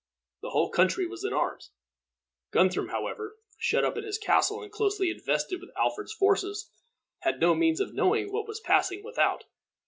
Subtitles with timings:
[0.41, 1.69] The whole country was in arms.
[2.49, 6.71] Guthrum, however, shut up in his castle, and closely invested with Alfred's forces,
[7.19, 9.43] had no means of knowing what was passing without.